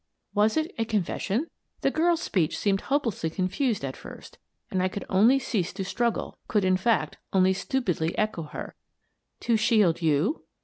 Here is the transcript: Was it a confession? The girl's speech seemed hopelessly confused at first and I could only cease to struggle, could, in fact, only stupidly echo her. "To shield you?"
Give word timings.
Was 0.33 0.57
it 0.57 0.73
a 0.79 0.85
confession? 0.85 1.45
The 1.81 1.91
girl's 1.91 2.23
speech 2.23 2.57
seemed 2.57 2.81
hopelessly 2.81 3.29
confused 3.29 3.85
at 3.85 3.95
first 3.95 4.39
and 4.71 4.81
I 4.81 4.87
could 4.87 5.05
only 5.09 5.37
cease 5.37 5.71
to 5.73 5.83
struggle, 5.85 6.39
could, 6.47 6.65
in 6.65 6.75
fact, 6.75 7.17
only 7.33 7.53
stupidly 7.53 8.17
echo 8.17 8.41
her. 8.41 8.73
"To 9.41 9.55
shield 9.57 10.01
you?" 10.01 10.41